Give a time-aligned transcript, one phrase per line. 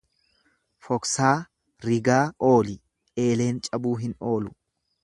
[0.87, 1.33] Foksaa
[1.87, 2.75] rigaa ooli
[3.27, 4.61] eeleen cabuu hin oolu.